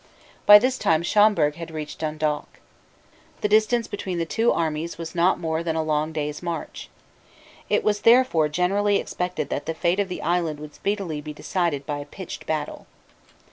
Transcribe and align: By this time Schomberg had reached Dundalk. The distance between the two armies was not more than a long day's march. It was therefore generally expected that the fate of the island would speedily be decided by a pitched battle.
By 0.47 0.57
this 0.57 0.79
time 0.79 1.03
Schomberg 1.03 1.57
had 1.57 1.69
reached 1.69 1.99
Dundalk. 1.99 2.59
The 3.41 3.47
distance 3.47 3.87
between 3.87 4.17
the 4.17 4.25
two 4.25 4.51
armies 4.51 4.97
was 4.97 5.13
not 5.13 5.39
more 5.39 5.61
than 5.61 5.75
a 5.75 5.83
long 5.83 6.11
day's 6.11 6.41
march. 6.41 6.89
It 7.69 7.83
was 7.83 8.01
therefore 8.01 8.49
generally 8.49 8.97
expected 8.97 9.49
that 9.49 9.67
the 9.67 9.75
fate 9.75 9.99
of 9.99 10.09
the 10.09 10.23
island 10.23 10.59
would 10.59 10.73
speedily 10.73 11.21
be 11.21 11.33
decided 11.33 11.85
by 11.85 11.99
a 11.99 12.05
pitched 12.05 12.47
battle. 12.47 12.87